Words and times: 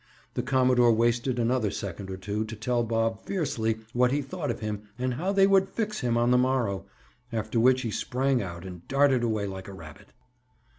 The 0.33 0.41
commodore 0.41 0.91
wasted 0.91 1.37
another 1.37 1.69
second 1.69 2.09
or 2.09 2.17
two 2.17 2.43
to 2.45 2.55
tell 2.55 2.81
Bob 2.83 3.21
fiercely 3.23 3.81
what 3.93 4.11
he 4.11 4.19
thought 4.23 4.49
of 4.49 4.59
him 4.59 4.81
and 4.97 5.13
how 5.13 5.31
they 5.31 5.45
would 5.45 5.69
"fix" 5.69 5.99
him 5.99 6.17
on 6.17 6.31
the 6.31 6.39
morrow, 6.39 6.87
after 7.31 7.59
which 7.59 7.81
he 7.83 7.91
sprang 7.91 8.41
out 8.41 8.65
and 8.65 8.87
darted 8.87 9.21
away 9.23 9.45
like 9.45 9.67
a 9.67 9.73
rabbit. 9.73 10.11